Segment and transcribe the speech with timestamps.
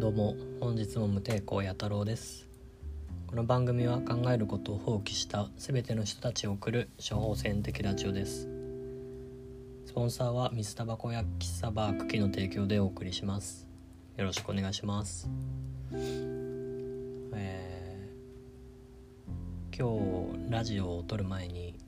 [0.00, 2.48] どうも本日も無抵抗や太郎です。
[3.26, 8.48] この番組は考えることを放棄した全ての人たちを送る処方箋的ラジオです。
[9.84, 13.68] スポンサーは水タバコや喫茶バー茎の提供でお送りします。
[14.16, 15.28] よろしくお願いします。
[17.34, 21.78] えー、今日ラジオを撮る前に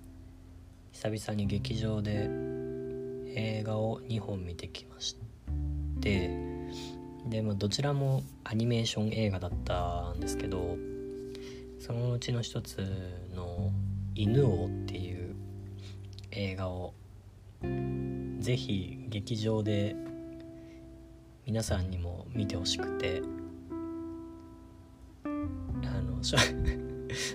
[0.92, 2.28] 久々に劇場で
[3.34, 5.16] 映画を2本見てきまし
[6.02, 6.28] て
[7.26, 10.76] で、まあ、どちらもアニメーション映画だったんですけど
[11.78, 12.78] そのうちの一つ
[13.34, 13.72] の
[14.14, 15.34] 「犬王」っていう
[16.30, 16.94] 映画を
[18.40, 19.96] ぜひ劇場で
[21.46, 23.22] 皆さんにも見てほしくて
[25.24, 25.28] あ
[26.00, 26.22] の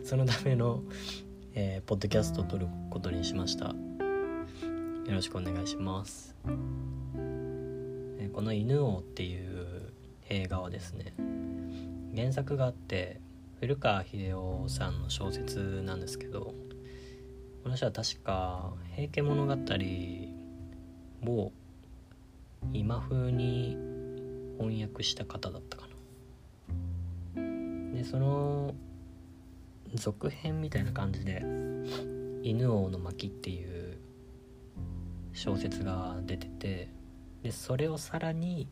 [0.03, 0.83] そのための、
[1.53, 3.75] えー、ポッドキャストを撮ることにしました。
[5.07, 9.56] よろしくお願いします、えー、この「犬王」っていう
[10.29, 11.13] 映画はですね
[12.15, 13.21] 原作があって
[13.59, 16.53] 古川英夫さんの小説なんですけど
[17.63, 19.53] この人は確か「平家物語」
[21.31, 21.51] を
[22.73, 23.77] 今風に
[24.57, 25.87] 翻訳した方だったか
[27.35, 27.93] な。
[27.93, 28.73] でその
[29.95, 31.43] 続編みたいな感じで
[32.43, 33.97] 「犬王の巻」っていう
[35.33, 36.89] 小説が出てて
[37.47, 38.67] でそれをさらに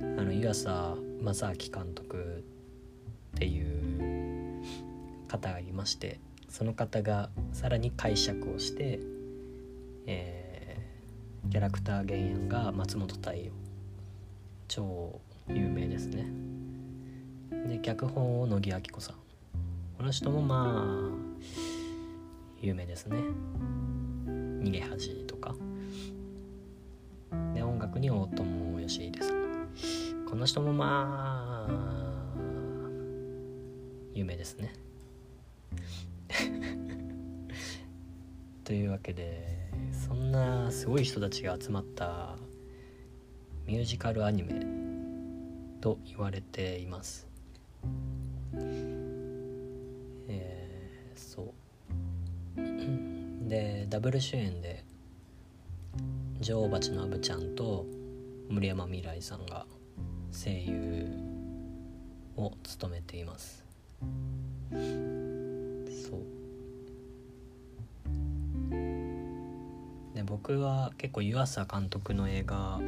[0.00, 1.52] あの湯浅正明
[1.82, 2.44] 監督
[3.36, 4.62] っていう
[5.26, 9.00] 方がいましてその方がさらに解釈をして、
[10.04, 13.52] えー、キャラクター原案が松本太陽
[14.68, 16.26] 超有名ですね。
[17.66, 19.16] で脚本を乃木明子さん。
[19.96, 21.46] この人もまあ
[22.60, 23.16] 有名ですね。
[24.26, 25.54] 逃げ恥とか。
[27.54, 31.72] で音楽に大友義秀さんこの人もまあ
[34.12, 34.74] 有名ですね。
[38.64, 42.36] というわけでそんなすごい人たちが集まった
[43.66, 44.66] ミュージカルアニメ
[45.80, 47.28] と言われています。
[50.28, 51.54] えー、そ
[52.56, 53.48] う。
[53.48, 54.85] でダブル主演で
[56.40, 57.86] 女王蜂のアブちゃんと
[58.50, 59.66] 森山未來さんが
[60.30, 61.08] 声優
[62.36, 63.64] を務めています。
[64.70, 66.36] そう。
[70.14, 72.80] で僕は結構湯浅監督の映画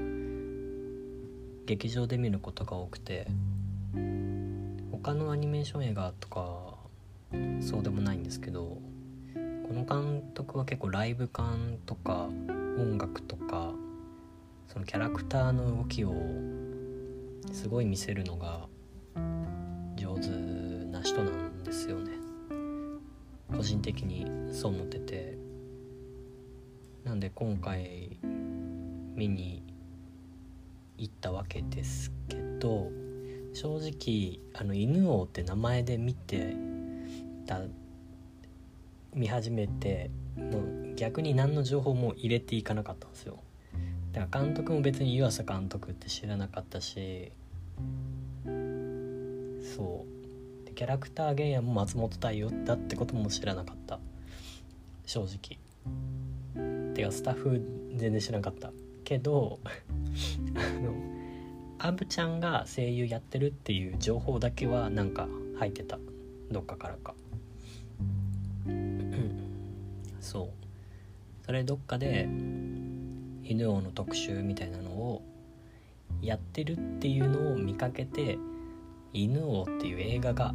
[1.67, 3.27] 劇場で見ることが多くて
[4.93, 6.75] 他のアニメーション映画とか
[7.61, 8.79] そうでもないんですけど
[9.35, 12.29] この監督は結構ライブ感とか
[12.81, 13.73] 音楽とか
[14.67, 16.15] そのキャラクターの動きを
[17.53, 18.69] すごい見せるのが
[19.97, 22.13] 上手な人なんですよね。
[23.55, 25.49] 個人的にそう思ってて。
[27.09, 28.19] なんで今回
[29.15, 29.63] 見に
[30.99, 32.91] 行ったわけですけど
[33.55, 36.55] 正直あの犬王って名前で見て
[37.47, 37.63] た
[39.15, 43.39] 見始めてもう逆に何の情報も入れていかなかったんですよ。
[44.13, 47.31] だから監督も別に湯浅監督って知らなかったし
[48.45, 50.05] そ
[50.67, 50.75] う。
[50.75, 54.01] キャラクター原案も松本太陽だってことも知らなかった。
[55.07, 55.59] 正直。
[56.95, 57.63] てかスタッフ
[57.95, 58.73] 全然知らなかった。
[59.05, 59.61] けど
[60.57, 60.95] あの
[61.79, 66.01] アブちゃんが声優やってるっていう情報だけはなんか入ってた。
[66.51, 67.15] どっかからか。
[70.21, 70.68] そう。
[71.49, 72.29] それどっかで
[73.43, 75.23] 犬王の特集みたいなのを
[76.21, 78.37] やってるっていうのを見かけて
[79.15, 80.55] 犬王っていう映画が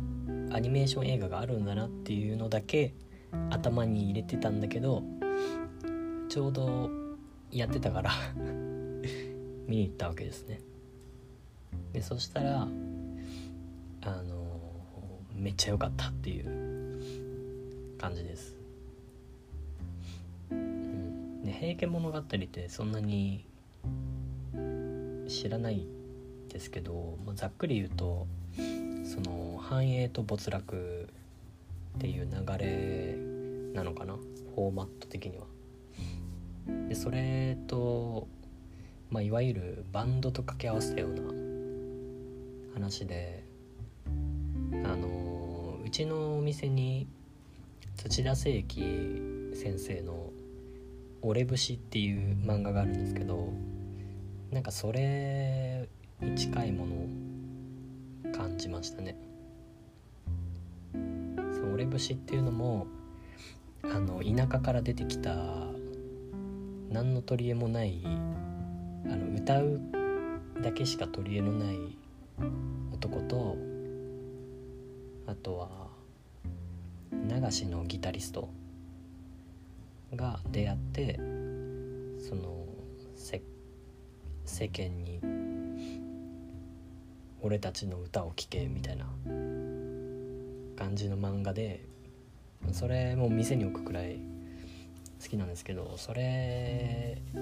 [0.51, 2.93] アニメーション映画があるんだなっていうのだけ
[3.49, 5.01] 頭に入れてたんだけど
[6.29, 6.91] ちょうど
[7.49, 8.11] やってたから
[9.65, 10.61] 見に行ったわけですね。
[11.91, 12.67] でそしたら
[14.01, 14.59] あの
[15.33, 18.62] めっちゃ良かったっていう感じです。
[21.63, 23.45] 平家物語ってそんなに
[25.29, 25.87] 知らない
[26.49, 28.27] ですけど、まあ、ざっくり言うと
[29.05, 31.07] その繁栄と没落
[31.97, 33.15] っていう流れ
[33.73, 34.15] なのかな？
[34.55, 35.45] フォーマット的には。
[36.89, 38.27] でそれと、
[39.09, 41.21] まあ、いわゆるバンドと掛け合わせたような
[42.73, 43.45] 話で
[44.83, 47.07] あのうちのお店に
[47.95, 50.22] 土田聖樹先生の
[51.23, 53.51] 「俺節」っていう漫画があるんですけど
[54.51, 55.89] なんかそれ
[56.21, 59.17] に近いものを感じましたね。
[60.93, 60.99] そ
[61.61, 62.87] の俺節っていうのも
[63.83, 65.35] あの田舎から出てきた
[66.89, 68.07] 何の取り柄もないあ
[69.15, 69.81] の歌う
[70.61, 71.97] だけしか取り柄のない
[72.93, 73.57] 男と
[75.25, 75.87] あとは
[77.11, 78.49] 流しのギタリスト
[80.15, 81.15] が出会って
[82.19, 82.63] その
[84.45, 85.19] 世間に
[87.41, 89.05] 俺たちの歌を聴けみたいな
[90.77, 91.85] 感じの漫画で
[92.71, 94.19] それも店に置くくらい
[95.21, 97.39] 好きなんですけどそれそ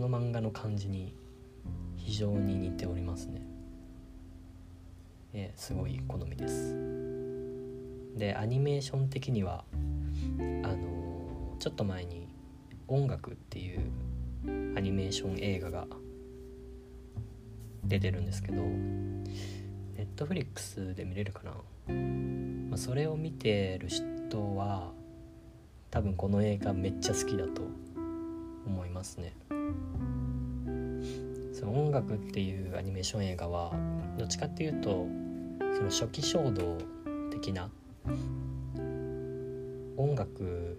[0.00, 1.14] の漫画の感じに
[1.96, 3.42] 非常に似ておりますね。
[5.32, 6.74] えすごい好みです。
[8.16, 9.64] でアニメーション的には
[10.64, 10.97] あの
[11.58, 12.28] ちょっと前に
[12.86, 13.80] 「音楽」っていう
[14.76, 15.86] アニメーション映画が
[17.84, 21.94] 出てるんですけどネットフリックスで見れるかな、
[22.68, 24.92] まあ、それを見てる人は
[25.90, 27.62] 多分この映画めっちゃ好きだと
[28.66, 29.34] 思いますね。
[31.52, 33.72] その音楽っていうアニメーション映画は
[34.16, 35.08] どっちかっていうと
[35.74, 36.78] その初期衝動
[37.30, 37.68] 的な
[39.96, 40.78] 音楽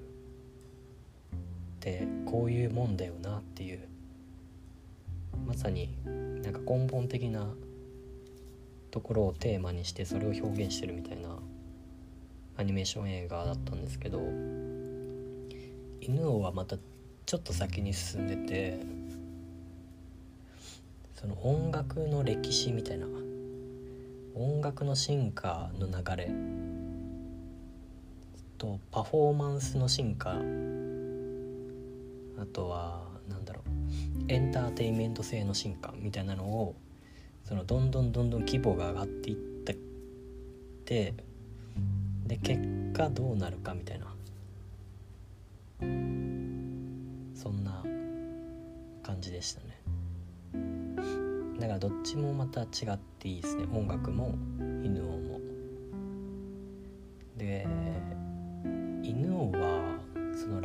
[1.80, 3.80] ってこういうもんだよなっていう。
[5.48, 5.90] まさに
[6.44, 7.48] なんか根本的な
[8.92, 11.30] ところをテーマにしてそれを表現してるみたいな
[12.58, 14.20] アニメーション映画だったんですけど
[16.02, 16.78] 犬王はまた
[17.26, 18.80] ちょっと先に進んでて
[21.16, 23.08] その音楽の歴史みたいな
[24.36, 26.32] 音楽の進化の流れ
[28.58, 30.36] とパフォーマンスの進化
[32.42, 36.76] あとは何だろうエンターテインメント性の進化みたいなのを
[37.44, 39.76] そのどんどんどんどん規模が上がっていったっ
[40.86, 41.14] て
[42.26, 42.62] で結
[42.94, 44.14] 果どうなるかみたいな。
[47.34, 47.84] そんな
[49.02, 49.82] 感じでしたね。
[51.58, 53.66] だからどっちもまた違っていいですね。
[53.74, 54.36] 音楽も
[54.84, 55.40] 犬王も。
[57.38, 57.66] で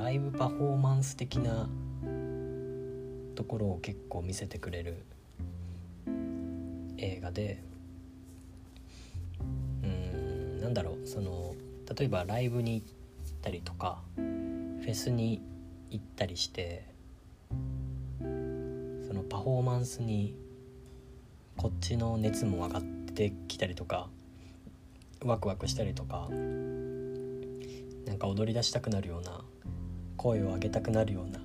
[0.05, 1.67] ライブパフォーマンス的な
[3.35, 5.03] ところを結構見せてくれる
[6.99, 7.63] 映画で
[9.83, 11.55] うんなんだろうその
[11.99, 12.87] 例えばライブに行っ
[13.41, 15.41] たりとかフェスに
[15.89, 16.85] 行ったりして
[18.21, 18.25] そ
[19.15, 20.37] のパフォーマンスに
[21.57, 24.11] こっちの熱も上がってきたりとか
[25.25, 26.29] ワクワクしたりとか
[28.07, 29.41] なんか踊り出したくなるような
[30.25, 31.39] 声を上げたくなるような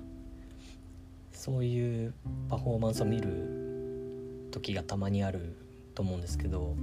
[1.34, 2.14] そういう
[2.48, 5.54] パフォーマンスを見る時がたまにある
[5.94, 6.74] と思うんですけど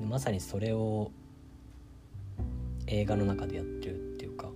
[0.00, 1.10] まさにそれを
[2.86, 4.48] 映画の中でやってるっていうか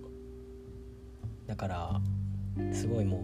[1.47, 2.01] だから
[2.71, 3.21] すごいもう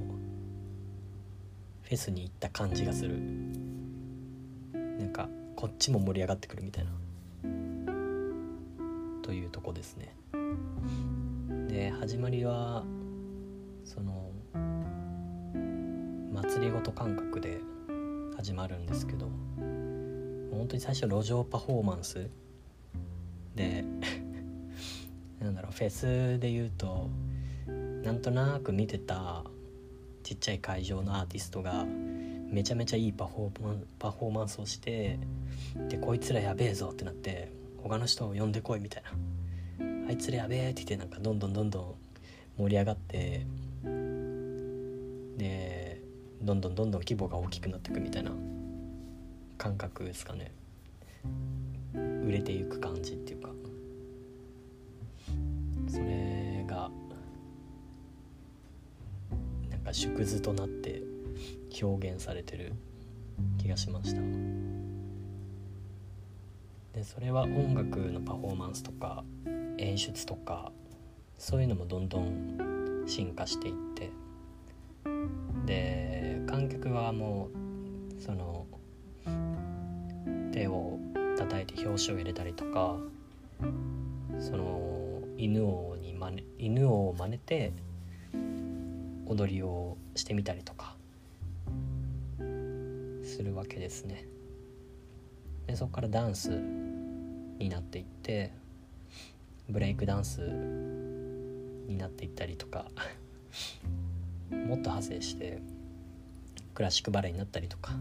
[1.87, 3.17] フェスに行った感じがする。
[4.99, 6.91] なんかこっちも盛り上がってくるみたいな。
[9.21, 10.13] というとこですね。
[11.69, 12.83] で始まりは
[13.87, 14.29] その
[16.33, 17.59] 祭りごと感覚で
[18.35, 19.29] 始まるんですけど
[20.51, 22.29] 本当に最初路上パフォーマンス
[23.55, 23.85] で
[25.39, 27.09] なんだろうフェスで言うと
[28.03, 29.45] なんとなく見てた
[30.21, 35.17] ちっちゃい会場のアーティストがめちゃめちゃいいパフォーマンパフォーマンスをして
[35.87, 39.11] でこいつらやべえぞってなって他の人を呼んでこいみたいな。
[40.09, 41.95] あいつらやべえって言ってなんかどんどんどんどん
[42.57, 43.45] 盛り上がって
[46.47, 48.31] どんどんどんどん規模が大きくなっていくみたいな
[49.57, 50.53] 感覚ですかね。
[51.93, 53.49] 売れていく感じっていうか。
[55.89, 56.89] それが
[59.69, 61.01] なんか縮図となって
[61.83, 62.71] 表現されてる
[63.57, 64.21] 気がしました。
[66.93, 69.25] でそれは音楽のパフォーマンスとか
[69.77, 70.71] 演出とか
[71.37, 74.11] そういうのもどんどん進化していって。
[75.65, 76.16] で
[76.47, 77.49] 観客側も
[78.17, 78.65] その
[80.51, 80.97] 手を
[81.37, 82.97] 叩いて表紙を入れたりとか
[84.39, 87.73] その犬王に真似犬王を真似て
[89.27, 90.95] 踊りをしてみたりとか
[93.23, 94.25] するわけですね。
[95.67, 96.49] でそこからダンス
[97.59, 98.53] になっていって
[99.69, 102.85] ブレイクダンスになっていったりとか
[104.49, 105.59] もっと派生して
[106.77, 107.93] クラシックバレエになったりとか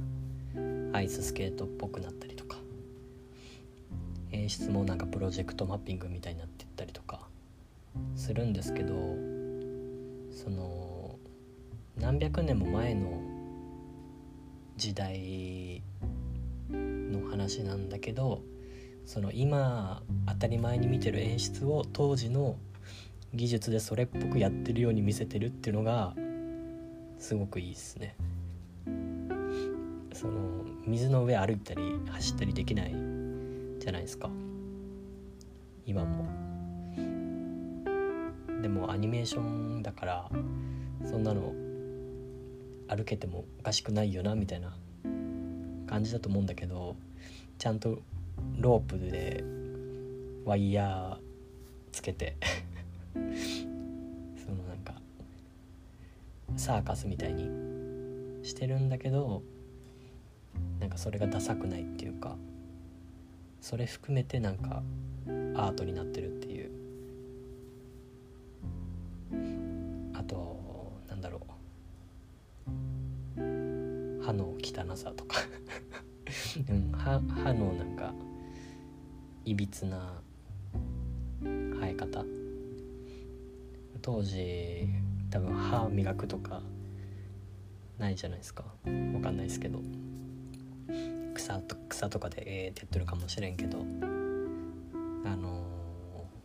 [0.93, 2.59] アイススケートっぽくなったりとか
[4.33, 7.27] 演出もなんかプロジェクトマッピングみたいになってったりとか
[8.17, 8.93] するんですけど
[10.31, 11.19] その
[11.97, 13.19] 何百年も前の
[14.77, 15.83] 時代
[16.71, 18.43] の話なんだけど
[19.07, 22.59] その今当たり前に見てる演出を当時の
[23.33, 26.15] 技術でそれっぽくやってるように見せてるっていうのが
[27.19, 28.15] すごくいいですね。
[30.17, 32.95] その水の上歩いたり走ったりできない
[33.79, 34.31] じゃないですか
[35.85, 36.27] 今も。
[38.63, 40.31] でもアニメーションだから
[41.05, 41.53] そんなの
[42.89, 44.75] 歩けてもおかしくないよなみたいな
[45.87, 46.97] 感じだと思うんだけど
[47.59, 47.99] ちゃんと
[48.59, 49.45] ロープで
[50.47, 52.37] ワイヤーつけて
[53.13, 53.19] そ
[54.51, 54.95] のなんか
[56.57, 57.51] サーカスみたいに
[58.47, 59.43] してるんだけど
[60.81, 62.37] なんかそれがダサくないっていうか
[63.61, 64.83] それ含めてなんか
[65.57, 66.71] アートになってるっていう。
[70.15, 71.41] あとなんだろ
[73.37, 73.41] う。
[74.23, 75.39] 歯の汚さとか。
[76.71, 78.15] うん、歯歯のなんか
[79.45, 80.21] いびつな
[81.43, 82.25] 生え方。
[84.01, 84.89] 当時
[85.31, 86.63] 多分歯磨くとか
[87.99, 88.63] ないじゃないですか。
[88.63, 89.81] わかんないですけど。
[91.47, 95.63] 草と草とかでええってやってるかもしれんけどあの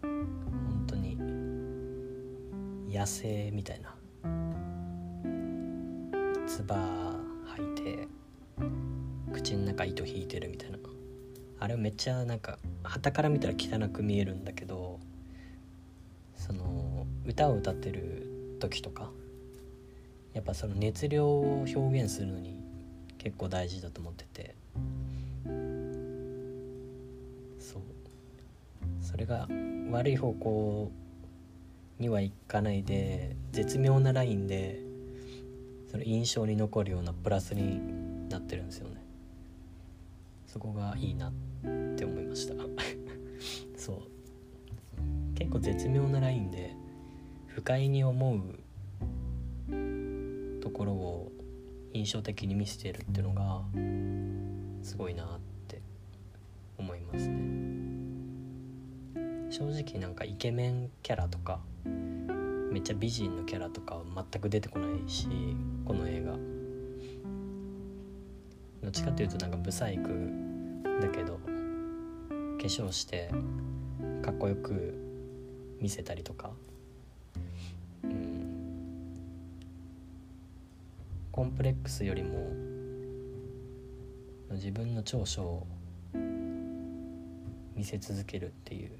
[0.03, 1.17] ー、本当に
[2.87, 3.95] 野生みたいな。
[6.45, 6.75] つば
[7.57, 8.07] 履いて
[9.33, 10.77] 口の中糸引いてるみたいな。
[11.59, 14.99] あれめっちゃなんか旗から見たら汚く見えるんだけど
[16.35, 19.11] その歌を歌ってる時とか
[20.33, 22.59] やっぱその熱量を表現するのに
[23.17, 24.30] 結構大事だと思ってて。
[29.31, 29.47] が
[29.91, 30.91] 悪い方向
[31.99, 34.81] にはいかないで絶妙なラインで
[35.89, 39.01] その印象に残るようなプラスになってるんですよね。
[40.47, 41.31] そこがいいなっ
[41.95, 42.55] て思いました。
[43.77, 44.01] そう。
[45.35, 46.75] 結構絶妙なラインで
[47.47, 48.41] 不快に思う
[50.61, 51.31] ところを
[51.93, 53.63] 印象的に見せてるっていうのが
[54.83, 55.81] すごいなって
[56.77, 57.80] 思いますね。
[59.51, 61.59] 正直なんかイケメンキャラとか
[62.71, 65.27] めっちゃ美人のキャラとかは全く出てこないし
[65.83, 66.37] この映画。
[68.81, 70.31] どっちかっていうとなんかブサイク
[71.01, 73.29] だけど化粧して
[74.23, 74.95] かっこよく
[75.81, 76.51] 見せたりとか。
[78.05, 79.11] うん。
[81.29, 82.53] コンプレックスよりも
[84.51, 85.67] 自分の長所を
[87.75, 88.91] 見せ続けるっていう。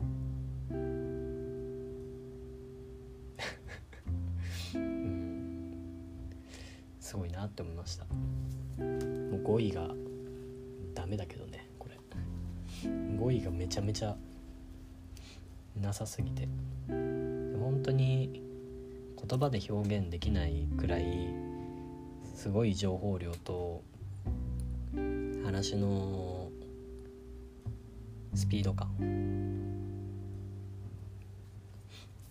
[0.00, 0.04] う
[4.78, 5.74] ん
[7.00, 8.04] すごいなって思いました。
[8.06, 9.94] もう語彙が
[10.94, 11.98] ダメだけどねこれ。
[13.18, 14.16] 語彙がめちゃめちゃ
[15.80, 16.48] なさすぎて。
[16.88, 18.42] 本当に
[19.26, 21.04] 言葉で表現できないくらい
[22.34, 23.82] すごい情報量と
[25.44, 26.50] 話の
[28.34, 28.88] スピード感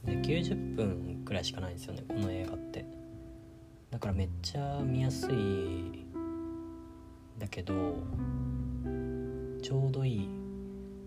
[0.05, 3.03] で90分くらいしかないんですよねこの映画って。
[3.93, 6.03] だからめっちゃ見やすい
[7.38, 8.00] だけど
[9.62, 10.27] ちょうどいい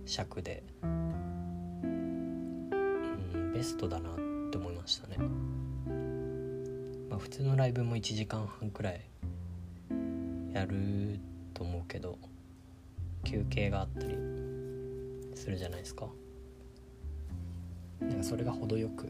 [0.05, 2.71] 尺で、うん、
[3.53, 4.15] ベストだなっ
[4.51, 5.17] て思いましたね、
[7.11, 9.01] まあ、普通のライブも1時間半くらい
[10.55, 11.19] やる
[11.55, 12.21] と思うけど
[13.25, 14.15] 休憩があったり
[15.35, 16.07] するじゃないですか。
[18.01, 19.09] なんかそれが程よく。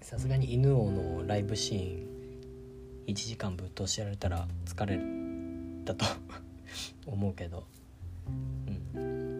[0.00, 2.06] さすがに犬王のライブシーン
[3.08, 4.98] 1時間ぶっ通しやられたら疲れ
[5.84, 6.06] たと
[7.06, 7.64] 思うけど。
[8.94, 9.38] うん。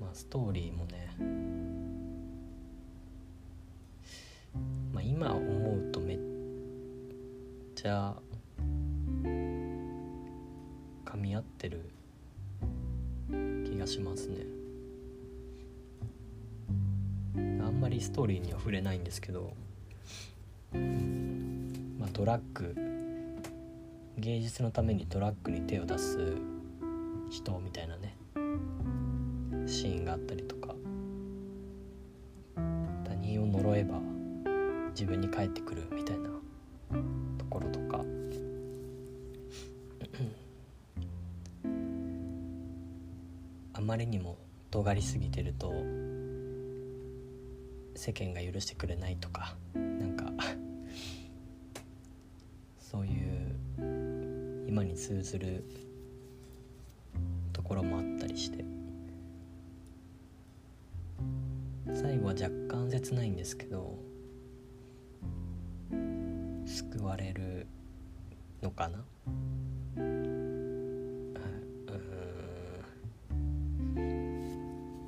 [0.00, 1.08] まあストーリーもね。
[4.92, 6.18] まあ今思うとめっ
[7.74, 8.14] ちゃ
[11.04, 11.90] 噛み合ってる
[13.64, 14.57] 気がしますね。
[17.78, 19.52] んまりストーリーには触れないんですけど、
[20.72, 22.74] まあ、ドラッグ
[24.18, 26.34] 芸術のためにドラッグに手を出す
[27.30, 28.16] 人みたいなね
[29.66, 30.74] シーンがあったりとか
[33.04, 34.00] 他人を呪えば
[34.90, 36.30] 自分に返ってくるみたいな
[37.38, 38.04] ところとか。
[43.72, 44.36] あまりにも
[44.72, 45.72] 尖りすぎてると
[47.98, 50.32] 世間が許してくれないとかなんか
[52.78, 55.64] そういう今に通ずる
[57.52, 58.64] ところもあったりして
[61.92, 63.98] 最後は若干切ないんですけど
[65.90, 67.66] 救われる
[68.62, 68.98] のかな？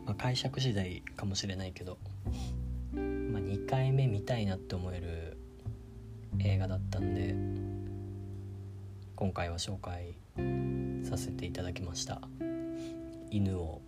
[0.06, 1.99] まあ、解釈次第かもしれないけど、
[3.70, 5.38] 回目見たいなって思える
[6.40, 7.36] 映画だったんで
[9.14, 10.16] 今回は紹介
[11.08, 12.20] させていただきました
[13.30, 13.80] 「犬を」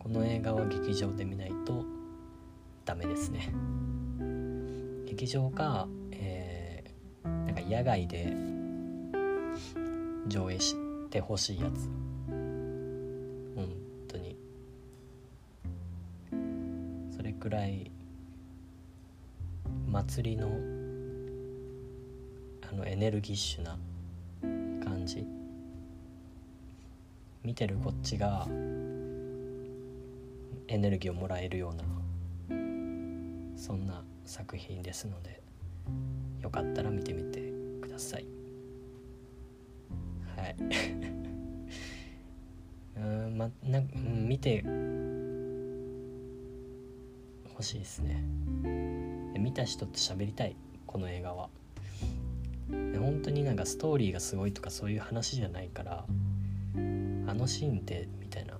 [0.00, 1.84] この映画は劇場で見ないと
[2.84, 3.54] ダメですね。
[5.06, 8.36] 劇場か、えー、なんか野外で
[10.26, 10.74] 上映し
[11.10, 11.88] てほしいやつ。
[13.54, 13.68] 本
[14.08, 14.36] 当に。
[17.16, 17.90] それくらい
[19.94, 20.48] 祭りの
[22.68, 23.78] あのエネルギッシュな
[24.84, 25.24] 感じ？
[27.44, 28.48] 見てるこっちが
[30.66, 31.84] エネルギーをもらえるような
[33.56, 35.40] そんな作品ですので
[36.42, 38.26] よかったら見てみてください。
[40.36, 40.56] はい。
[42.98, 44.64] うんまな見て
[47.54, 48.22] ほしいですね。
[49.38, 50.56] 見た人と喋りたい
[50.86, 51.48] この映画は。
[52.70, 56.04] 本当になんかストーリーがすごいとかそういう話じゃないから
[56.74, 58.54] あのシーンってみたいな。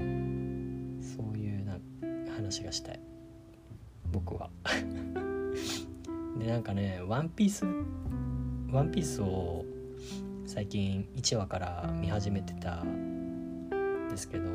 [0.00, 1.78] そういうな
[2.34, 3.00] 話がしたい。
[4.12, 4.50] 僕は。
[6.38, 7.64] でなんかね「ワンピース
[8.72, 9.64] ワンピースを
[10.46, 14.48] 最近1話から見始めてたんですけど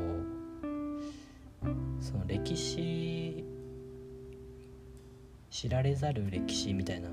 [2.00, 3.44] その歴史
[5.50, 7.08] 知られざる歴史みたいな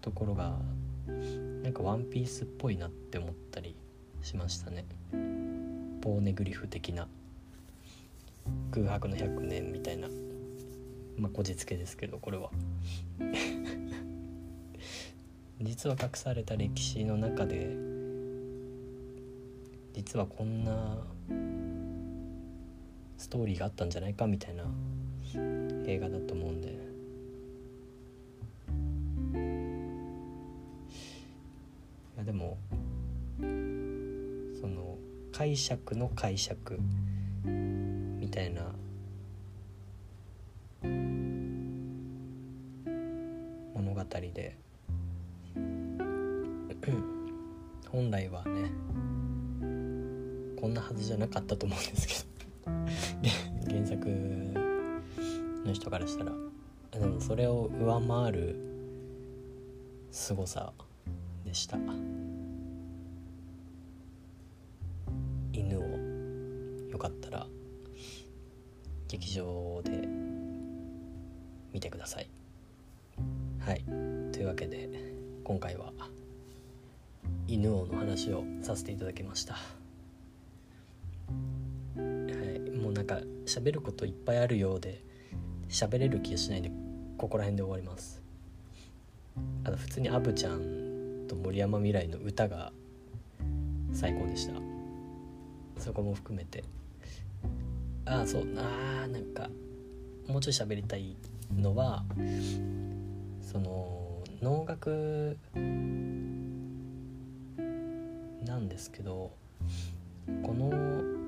[0.00, 0.58] ところが
[1.62, 3.74] なんかワンピースっぽいなって思ったり
[4.22, 4.84] しましたね。
[6.00, 7.08] ポーネグリフ的な
[8.70, 10.08] 空白の100年みたいな。
[11.16, 12.50] まあこじつけですけどこれは。
[15.60, 17.76] 実は隠された歴史の中で
[19.92, 20.98] 実はこんな
[23.22, 24.64] ストーリーがあったんじゃないかみたいな
[25.86, 26.70] 映画だと思うんで。
[32.16, 32.58] いやでも
[34.60, 34.98] その
[35.30, 36.80] 解釈の解釈
[37.44, 38.62] みたいな
[43.72, 44.58] 物語で
[47.88, 48.72] 本来はね
[50.60, 52.31] こんなはずじゃなかったと思うんですけど。
[53.68, 54.08] 原作
[55.64, 56.32] の人からしたら
[56.92, 58.56] でもそれを上回る
[60.10, 60.72] 凄さ
[61.44, 61.78] でした。
[65.52, 65.82] 犬を
[66.90, 67.46] よかったら
[69.08, 70.06] 劇場で
[71.72, 72.28] 見てください。
[73.58, 73.84] はい。
[74.32, 74.88] というわけで
[75.44, 75.92] 今回は
[77.46, 79.81] 犬王の話をさせていただきました。
[83.60, 85.04] 喋ることいっぱいあるようで
[85.68, 86.70] 喋れる気がしないで
[87.18, 88.22] ここら辺で終わります。
[89.64, 92.72] あと普通にアブちゃんと森山未来の歌が
[93.92, 94.54] 最高でした。
[95.78, 96.64] そこも含めて。
[98.04, 99.48] ああそうあーなんか
[100.26, 101.14] もうちょい喋りたい
[101.54, 102.04] のは
[103.40, 105.36] その能楽
[108.44, 109.30] なんですけど
[110.42, 111.21] この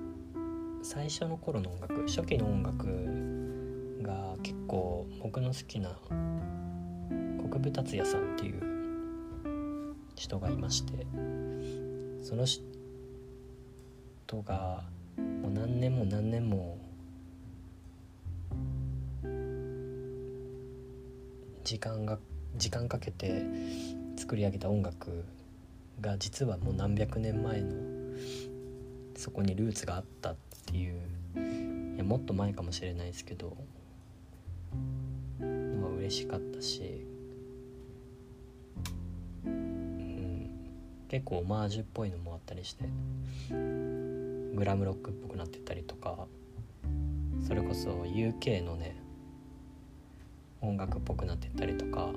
[0.87, 5.97] 最初の頃の音楽初期の音楽が結構僕の好きな
[7.39, 11.07] 国分達也さんっていう人がいまして
[12.21, 12.61] その人
[14.43, 14.85] が
[15.17, 16.77] もう何年も何年も
[21.65, 22.19] 時間が
[22.57, 23.43] 時間かけて
[24.17, 25.25] 作り上げた音楽
[26.03, 27.73] が実はもう何百年前の
[29.25, 31.01] そこにルーツがあったっていう。
[31.95, 33.57] いやもっと前かもしれないですけど。
[35.41, 37.07] のは嬉しかったし、
[39.47, 40.51] うん、
[41.09, 42.85] 結構オマージュっぽいのもあったりして。
[43.49, 46.27] グラムロックっぽくなってたりとか。
[47.49, 48.95] それこそ UK のね
[50.61, 52.11] 音楽っぽくなってたりとか。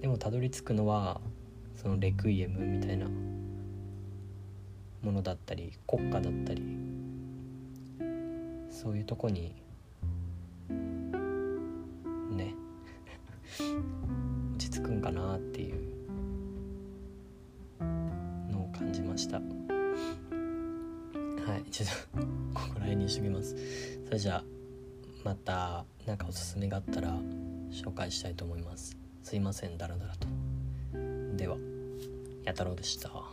[0.00, 1.20] でもたどり着くのは
[1.74, 3.08] そのレクイエムみたいな。
[5.02, 6.62] ものだったり国家だったり
[8.70, 9.54] そういうとこに
[12.30, 12.54] ね
[14.54, 15.74] 落ち着くんかなっていう
[18.50, 19.38] のを感じました。
[19.38, 19.42] は
[21.58, 22.20] いちょっと
[22.54, 23.56] ここら辺にしときます。
[24.04, 24.44] それじゃあ
[25.24, 27.14] また何かおすすめがあったら
[27.70, 28.96] 紹介したいと思います。
[29.22, 30.28] すいませんダラダラと。
[31.36, 31.56] では
[32.44, 33.31] や太郎でした。